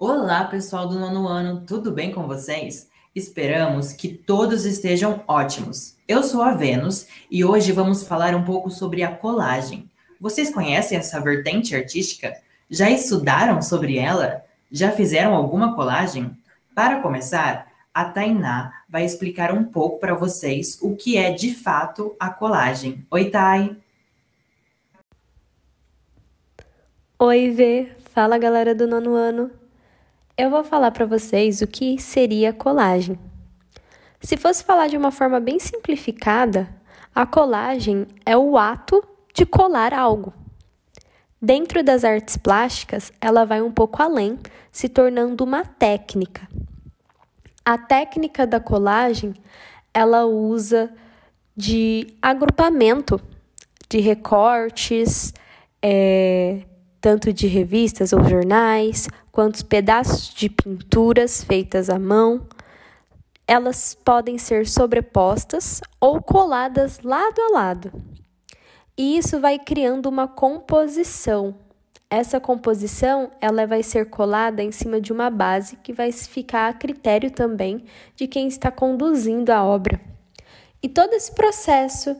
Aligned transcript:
Olá, 0.00 0.44
pessoal 0.44 0.86
do 0.86 0.96
nono 0.96 1.26
ano, 1.26 1.64
tudo 1.66 1.90
bem 1.90 2.12
com 2.12 2.24
vocês? 2.24 2.88
Esperamos 3.12 3.92
que 3.92 4.06
todos 4.06 4.64
estejam 4.64 5.24
ótimos. 5.26 5.96
Eu 6.06 6.22
sou 6.22 6.40
a 6.40 6.52
Vênus 6.52 7.08
e 7.28 7.44
hoje 7.44 7.72
vamos 7.72 8.06
falar 8.06 8.32
um 8.36 8.44
pouco 8.44 8.70
sobre 8.70 9.02
a 9.02 9.10
colagem. 9.10 9.90
Vocês 10.20 10.54
conhecem 10.54 10.96
essa 10.96 11.20
vertente 11.20 11.74
artística? 11.74 12.32
Já 12.70 12.88
estudaram 12.88 13.60
sobre 13.60 13.98
ela? 13.98 14.44
Já 14.70 14.92
fizeram 14.92 15.34
alguma 15.34 15.74
colagem? 15.74 16.30
Para 16.76 17.02
começar, 17.02 17.66
a 17.92 18.04
Tainá 18.04 18.72
vai 18.88 19.04
explicar 19.04 19.52
um 19.52 19.64
pouco 19.64 19.98
para 19.98 20.14
vocês 20.14 20.78
o 20.80 20.94
que 20.94 21.16
é 21.16 21.32
de 21.32 21.52
fato 21.52 22.14
a 22.20 22.30
colagem. 22.30 23.04
Oi, 23.10 23.30
Thay! 23.30 23.76
Oi, 27.18 27.50
Vê! 27.50 27.90
Fala, 28.14 28.38
galera 28.38 28.76
do 28.76 28.86
nono 28.86 29.14
ano! 29.14 29.67
Eu 30.38 30.48
vou 30.48 30.62
falar 30.62 30.92
para 30.92 31.04
vocês 31.04 31.60
o 31.60 31.66
que 31.66 32.00
seria 32.00 32.52
colagem. 32.52 33.18
Se 34.20 34.36
fosse 34.36 34.62
falar 34.62 34.86
de 34.86 34.96
uma 34.96 35.10
forma 35.10 35.40
bem 35.40 35.58
simplificada, 35.58 36.68
a 37.12 37.26
colagem 37.26 38.06
é 38.24 38.36
o 38.36 38.56
ato 38.56 39.02
de 39.34 39.44
colar 39.44 39.92
algo. 39.92 40.32
Dentro 41.42 41.82
das 41.82 42.04
artes 42.04 42.36
plásticas, 42.36 43.12
ela 43.20 43.44
vai 43.44 43.60
um 43.60 43.72
pouco 43.72 44.00
além, 44.00 44.38
se 44.70 44.88
tornando 44.88 45.42
uma 45.42 45.64
técnica. 45.64 46.48
A 47.64 47.76
técnica 47.76 48.46
da 48.46 48.60
colagem, 48.60 49.34
ela 49.92 50.24
usa 50.24 50.92
de 51.56 52.06
agrupamento 52.22 53.20
de 53.88 53.98
recortes, 53.98 55.34
é, 55.82 56.62
tanto 57.00 57.32
de 57.32 57.46
revistas 57.46 58.12
ou 58.12 58.24
jornais, 58.24 59.08
quanto 59.30 59.64
pedaços 59.64 60.34
de 60.34 60.48
pinturas 60.48 61.42
feitas 61.44 61.88
à 61.88 61.98
mão. 61.98 62.46
Elas 63.46 63.96
podem 64.04 64.36
ser 64.36 64.66
sobrepostas 64.66 65.80
ou 66.00 66.20
coladas 66.20 67.00
lado 67.00 67.40
a 67.40 67.52
lado. 67.52 67.92
E 68.96 69.16
isso 69.16 69.38
vai 69.40 69.58
criando 69.58 70.06
uma 70.06 70.26
composição. 70.26 71.54
Essa 72.10 72.40
composição, 72.40 73.30
ela 73.40 73.66
vai 73.66 73.82
ser 73.82 74.10
colada 74.10 74.62
em 74.62 74.72
cima 74.72 75.00
de 75.00 75.12
uma 75.12 75.30
base 75.30 75.76
que 75.76 75.92
vai 75.92 76.10
ficar 76.10 76.68
a 76.68 76.72
critério 76.72 77.30
também 77.30 77.84
de 78.16 78.26
quem 78.26 78.48
está 78.48 78.70
conduzindo 78.70 79.50
a 79.50 79.62
obra. 79.62 80.00
E 80.82 80.88
todo 80.88 81.12
esse 81.12 81.32
processo 81.32 82.16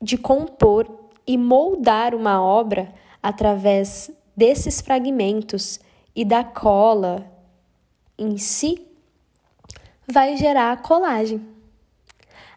de 0.00 0.16
compor 0.16 0.88
e 1.26 1.36
moldar 1.36 2.14
uma 2.14 2.42
obra 2.42 2.92
através 3.22 4.10
desses 4.36 4.80
fragmentos 4.80 5.80
e 6.14 6.24
da 6.24 6.44
cola 6.44 7.26
em 8.18 8.36
si 8.38 8.86
vai 10.06 10.36
gerar 10.36 10.72
a 10.72 10.76
colagem. 10.76 11.40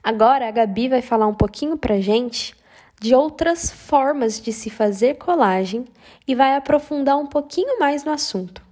Agora 0.03 0.47
a 0.47 0.51
Gabi 0.51 0.89
vai 0.89 1.01
falar 1.01 1.27
um 1.27 1.33
pouquinho 1.33 1.77
para 1.77 1.99
gente 1.99 2.55
de 2.99 3.13
outras 3.13 3.71
formas 3.71 4.39
de 4.39 4.53
se 4.53 4.69
fazer 4.69 5.15
colagem 5.15 5.85
e 6.27 6.35
vai 6.35 6.55
aprofundar 6.55 7.17
um 7.17 7.27
pouquinho 7.27 7.79
mais 7.79 8.03
no 8.03 8.11
assunto. 8.11 8.63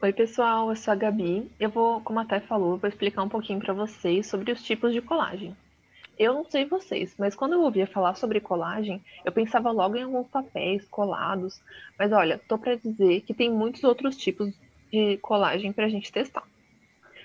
Oi, 0.00 0.12
pessoal, 0.12 0.70
eu 0.70 0.76
sou 0.76 0.92
a 0.92 0.96
Gabi. 0.96 1.50
Eu 1.58 1.70
vou, 1.70 2.00
como 2.02 2.20
a 2.20 2.24
Thay 2.24 2.40
falou, 2.40 2.76
vou 2.76 2.88
explicar 2.88 3.22
um 3.22 3.28
pouquinho 3.28 3.58
para 3.58 3.74
vocês 3.74 4.28
sobre 4.28 4.52
os 4.52 4.62
tipos 4.62 4.92
de 4.92 5.00
colagem. 5.00 5.56
Eu 6.18 6.34
não 6.34 6.44
sei 6.44 6.64
vocês, 6.64 7.14
mas 7.16 7.36
quando 7.36 7.52
eu 7.52 7.62
ouvia 7.62 7.86
falar 7.86 8.16
sobre 8.16 8.40
colagem, 8.40 9.00
eu 9.24 9.30
pensava 9.30 9.70
logo 9.70 9.96
em 9.96 10.02
alguns 10.02 10.26
papéis 10.26 10.84
colados. 10.88 11.62
Mas 11.96 12.10
olha, 12.10 12.40
tô 12.48 12.58
para 12.58 12.74
dizer 12.74 13.20
que 13.20 13.32
tem 13.32 13.48
muitos 13.48 13.84
outros 13.84 14.16
tipos 14.16 14.52
de 14.90 15.16
colagem 15.18 15.72
para 15.72 15.84
a 15.84 15.88
gente 15.88 16.10
testar. 16.10 16.42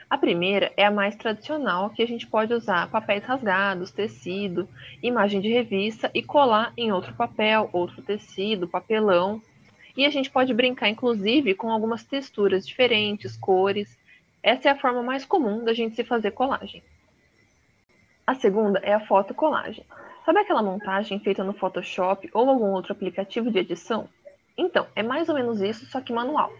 A 0.08 0.16
primeira 0.16 0.72
é 0.78 0.86
a 0.86 0.92
mais 0.92 1.16
tradicional, 1.16 1.90
que 1.90 2.04
a 2.04 2.06
gente 2.06 2.28
pode 2.28 2.54
usar 2.54 2.88
papéis 2.92 3.24
rasgados, 3.24 3.90
tecido, 3.90 4.70
imagem 5.02 5.42
de 5.42 5.50
revista 5.50 6.12
e 6.14 6.22
colar 6.22 6.72
em 6.78 6.92
outro 6.92 7.16
papel, 7.16 7.72
outro 7.74 8.00
tecido, 8.04 8.68
papelão. 8.68 9.42
E 9.98 10.06
a 10.06 10.12
gente 10.12 10.30
pode 10.30 10.54
brincar, 10.54 10.88
inclusive, 10.88 11.56
com 11.56 11.72
algumas 11.72 12.04
texturas 12.04 12.68
diferentes, 12.68 13.36
cores. 13.36 13.98
Essa 14.44 14.70
é 14.70 14.72
a 14.72 14.80
forma 14.80 15.02
mais 15.02 15.26
comum 15.26 15.64
da 15.64 15.74
gente 15.74 15.96
se 15.96 16.04
fazer 16.04 16.30
colagem. 16.30 16.84
A 18.26 18.36
segunda 18.36 18.80
é 18.80 18.94
a 18.94 19.02
fotocolagem. 19.02 19.86
Sabe 20.26 20.40
aquela 20.40 20.64
montagem 20.64 21.20
feita 21.20 21.44
no 21.44 21.52
Photoshop 21.52 22.30
ou 22.34 22.50
algum 22.50 22.72
outro 22.72 22.94
aplicativo 22.94 23.52
de 23.52 23.60
edição? 23.60 24.08
Então, 24.58 24.88
é 24.96 25.04
mais 25.04 25.28
ou 25.28 25.36
menos 25.36 25.62
isso, 25.62 25.86
só 25.88 26.00
que 26.00 26.14
manual. 26.14 26.54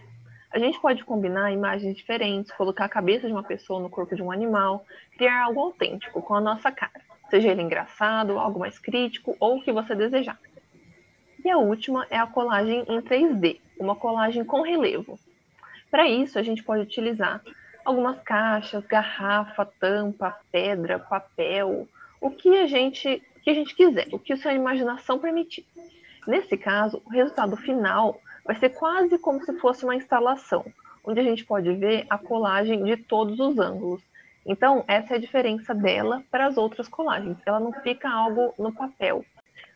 A 0.50 0.58
gente 0.58 0.78
pode 0.78 1.02
combinar 1.04 1.52
imagens 1.52 1.96
diferentes, 1.96 2.52
colocar 2.52 2.84
a 2.84 2.88
cabeça 2.88 3.26
de 3.26 3.32
uma 3.32 3.42
pessoa 3.42 3.80
no 3.80 3.88
corpo 3.88 4.14
de 4.14 4.22
um 4.22 4.30
animal, 4.30 4.84
criar 5.16 5.44
algo 5.44 5.60
autêntico 5.60 6.20
com 6.20 6.34
a 6.34 6.40
nossa 6.40 6.70
cara, 6.70 7.00
seja 7.30 7.48
ele 7.48 7.62
engraçado, 7.62 8.38
algo 8.38 8.60
mais 8.60 8.78
crítico 8.78 9.34
ou 9.40 9.56
o 9.56 9.62
que 9.62 9.72
você 9.72 9.94
desejar. 9.94 10.38
E 11.42 11.50
a 11.50 11.56
última 11.56 12.06
é 12.10 12.18
a 12.18 12.26
colagem 12.26 12.84
em 12.86 13.00
3D, 13.00 13.58
uma 13.80 13.96
colagem 13.96 14.44
com 14.44 14.60
relevo. 14.60 15.18
Para 15.90 16.06
isso, 16.06 16.38
a 16.38 16.42
gente 16.42 16.62
pode 16.62 16.82
utilizar 16.82 17.40
algumas 17.84 18.20
caixas, 18.22 18.84
garrafa, 18.86 19.64
tampa, 19.78 20.38
pedra, 20.50 20.98
papel, 20.98 21.86
o 22.20 22.30
que 22.30 22.56
a 22.56 22.66
gente, 22.66 23.22
o 23.36 23.40
que 23.40 23.50
a 23.50 23.54
gente 23.54 23.74
quiser, 23.74 24.08
o 24.12 24.18
que 24.18 24.36
sua 24.36 24.52
imaginação 24.54 25.18
permitir. 25.18 25.66
Nesse 26.26 26.56
caso, 26.56 27.02
o 27.04 27.10
resultado 27.10 27.56
final 27.56 28.18
vai 28.44 28.56
ser 28.56 28.70
quase 28.70 29.18
como 29.18 29.44
se 29.44 29.52
fosse 29.58 29.84
uma 29.84 29.94
instalação, 29.94 30.64
onde 31.04 31.20
a 31.20 31.22
gente 31.22 31.44
pode 31.44 31.70
ver 31.74 32.06
a 32.08 32.16
colagem 32.16 32.82
de 32.84 32.96
todos 32.96 33.38
os 33.38 33.58
ângulos. 33.58 34.02
Então, 34.46 34.84
essa 34.86 35.14
é 35.14 35.16
a 35.16 35.20
diferença 35.20 35.74
dela 35.74 36.22
para 36.30 36.46
as 36.46 36.56
outras 36.56 36.88
colagens. 36.88 37.36
Ela 37.44 37.60
não 37.60 37.72
fica 37.72 38.08
algo 38.08 38.54
no 38.58 38.72
papel. 38.72 39.24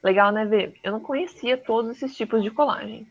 Legal, 0.02 0.30
né, 0.32 0.44
Vê? 0.44 0.72
Eu 0.82 0.92
não 0.92 1.00
conhecia 1.00 1.56
todos 1.56 1.96
esses 1.96 2.16
tipos 2.16 2.42
de 2.42 2.50
colagem. 2.50 3.06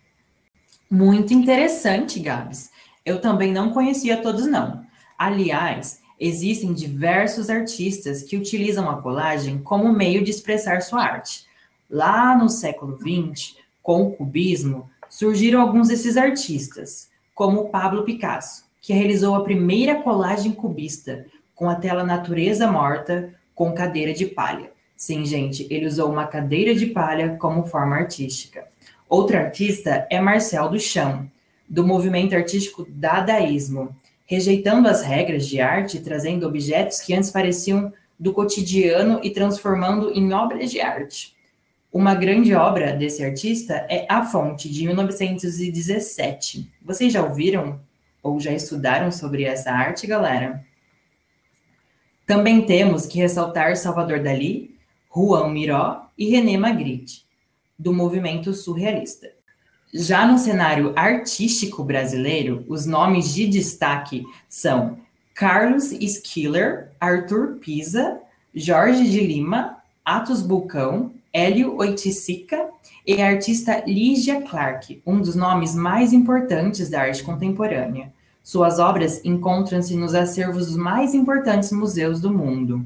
Muito 0.90 1.34
interessante, 1.34 2.19
Gabs. 2.19 2.72
Eu 3.06 3.19
também 3.19 3.52
não 3.52 3.72
conhecia 3.72 4.22
todos, 4.22 4.47
não. 4.47 4.87
Aliás, 5.17 6.01
existem 6.19 6.73
diversos 6.73 7.50
artistas 7.50 8.22
que 8.22 8.38
utilizam 8.38 8.89
a 8.89 9.01
colagem 9.01 9.57
como 9.59 9.91
meio 9.91 10.23
de 10.23 10.31
expressar 10.31 10.81
sua 10.81 11.03
arte. 11.03 11.45
Lá 11.89 12.38
no 12.38 12.50
século 12.50 12.97
XX, 12.97 13.56
com 13.81 14.03
o 14.03 14.11
cubismo, 14.11 14.89
surgiram 15.09 15.61
alguns 15.61 15.88
desses 15.88 16.17
artistas, 16.17 17.09
como 17.33 17.69
Pablo 17.69 18.03
Picasso, 18.03 18.66
que 18.81 18.94
realizou 18.94 19.35
a 19.35 19.44
primeira 19.44 20.01
colagem 20.01 20.51
cubista, 20.51 21.25
com 21.56 21.69
a 21.69 21.75
tela 21.75 22.03
natureza 22.03 22.72
morta 22.72 23.33
com 23.56 23.73
cadeira 23.73 24.13
de 24.13 24.27
palha. 24.27 24.72
Sim, 24.95 25.25
gente, 25.25 25.67
ele 25.69 25.88
usou 25.88 26.11
uma 26.11 26.27
cadeira 26.27 26.75
de 26.75 26.88
palha 26.88 27.35
como 27.38 27.66
forma 27.66 27.95
artística. 27.95 28.67
Outro 29.09 29.38
artista 29.38 30.06
é 30.09 30.19
Marcel 30.19 30.69
Duchamp, 30.69 31.29
do 31.67 31.85
movimento 31.85 32.35
artístico 32.35 32.85
dadaísmo, 32.89 33.95
rejeitando 34.27 34.88
as 34.88 35.01
regras 35.01 35.47
de 35.47 35.59
arte 35.59 36.01
trazendo 36.01 36.45
objetos 36.45 36.99
que 36.99 37.13
antes 37.13 37.31
pareciam 37.31 37.91
do 38.19 38.33
cotidiano 38.33 39.19
e 39.23 39.31
transformando 39.31 40.11
em 40.11 40.31
obras 40.33 40.69
de 40.69 40.81
arte. 40.81 41.35
Uma 41.91 42.13
grande 42.13 42.53
obra 42.53 42.91
desse 42.91 43.23
artista 43.23 43.73
é 43.89 44.05
A 44.09 44.25
Fonte, 44.25 44.69
de 44.69 44.85
1917. 44.85 46.69
Vocês 46.83 47.13
já 47.13 47.23
ouviram 47.23 47.79
ou 48.21 48.39
já 48.39 48.51
estudaram 48.51 49.11
sobre 49.11 49.45
essa 49.45 49.71
arte, 49.71 50.05
galera? 50.05 50.63
Também 52.25 52.65
temos 52.65 53.05
que 53.05 53.19
ressaltar 53.19 53.77
Salvador 53.77 54.19
Dali, 54.21 54.75
Juan 55.15 55.49
Miró 55.49 56.09
e 56.17 56.29
René 56.29 56.57
Magritte, 56.57 57.25
do 57.79 57.94
movimento 57.94 58.53
surrealista. 58.53 59.37
Já 59.94 60.28
no 60.28 60.38
cenário 60.38 60.92
artístico 60.95 61.84
brasileiro, 61.84 62.66
os 62.68 62.86
nomes 62.86 63.34
de 63.34 63.48
destaque 63.48 64.25
são 64.50 64.98
Carlos 65.34 65.92
Schiller, 66.25 66.89
Arthur 67.00 67.57
Pisa, 67.62 68.19
Jorge 68.54 69.10
de 69.10 69.22
Lima, 69.22 69.78
Atos 70.04 70.42
Bulcão, 70.42 71.12
Hélio 71.31 71.78
Oiticica 71.78 72.69
e 73.06 73.22
a 73.22 73.28
artista 73.28 73.84
Lígia 73.88 74.42
Clark, 74.42 75.01
um 75.06 75.22
dos 75.22 75.36
nomes 75.36 75.74
mais 75.74 76.12
importantes 76.12 76.90
da 76.90 77.01
arte 77.01 77.24
contemporânea. 77.24 78.12
Suas 78.44 78.80
obras 78.80 79.24
encontram-se 79.24 79.95
nos 79.95 80.16
acervos 80.16 80.68
dos 80.68 80.75
mais 80.75 81.13
importantes 81.13 81.72
museus 81.72 82.19
do 82.19 82.31
mundo. 82.31 82.86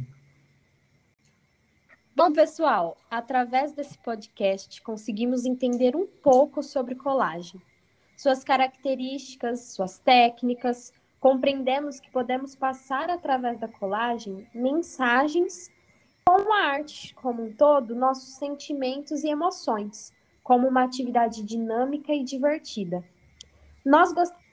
Bom, 2.24 2.32
pessoal, 2.32 2.96
através 3.10 3.74
desse 3.74 3.98
podcast 3.98 4.80
conseguimos 4.84 5.44
entender 5.44 5.96
um 5.96 6.06
pouco 6.06 6.62
sobre 6.62 6.94
colagem, 6.94 7.60
suas 8.16 8.44
características, 8.44 9.74
suas 9.74 9.98
técnicas. 9.98 10.94
Compreendemos 11.20 12.00
que 12.00 12.12
podemos 12.12 12.54
passar 12.54 13.10
através 13.10 13.60
da 13.60 13.68
colagem 13.68 14.48
mensagens 14.54 15.72
com 16.24 16.54
a 16.54 16.58
arte 16.58 17.12
como 17.16 17.42
um 17.42 17.54
todo, 17.54 17.96
nossos 17.96 18.36
sentimentos 18.36 19.24
e 19.24 19.30
emoções, 19.30 20.14
como 20.44 20.68
uma 20.68 20.84
atividade 20.84 21.42
dinâmica 21.42 22.14
e 22.14 22.24
divertida. 22.24 23.04
Nós 23.84 24.14
gostaríamos 24.14 24.46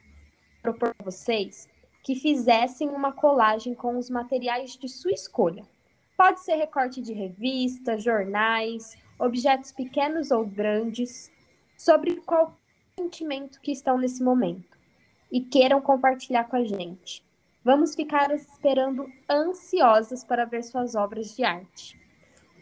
de 0.55 0.63
propor 0.63 0.95
a 0.99 1.05
vocês 1.05 1.69
que 2.03 2.15
fizessem 2.15 2.89
uma 2.89 3.13
colagem 3.13 3.75
com 3.75 3.99
os 3.99 4.09
materiais 4.09 4.75
de 4.75 4.89
sua 4.89 5.13
escolha. 5.13 5.67
Pode 6.19 6.41
ser 6.41 6.57
recorte 6.57 7.01
de 7.01 7.13
revista, 7.13 7.97
jornais, 7.97 8.99
objetos 9.21 9.71
pequenos 9.71 10.33
ou 10.33 10.45
grandes, 10.45 11.31
sobre 11.77 12.17
qual 12.17 12.59
sentimento 12.99 13.61
que 13.61 13.71
estão 13.71 13.97
nesse 13.97 14.21
momento 14.21 14.77
e 15.31 15.41
queiram 15.41 15.81
compartilhar 15.81 16.43
com 16.49 16.57
a 16.57 16.65
gente. 16.65 17.25
Vamos 17.63 17.95
ficar 17.95 18.35
esperando 18.35 19.09
ansiosas 19.31 20.25
para 20.25 20.45
ver 20.45 20.65
suas 20.65 20.97
obras 20.97 21.37
de 21.37 21.45
arte. 21.45 21.97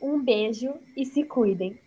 Um 0.03 0.23
beijo 0.23 0.75
e 0.94 1.06
se 1.06 1.25
cuidem! 1.25 1.81